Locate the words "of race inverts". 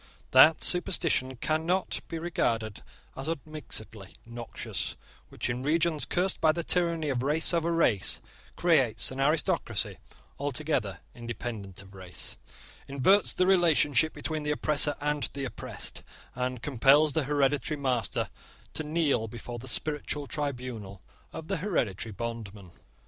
11.83-13.35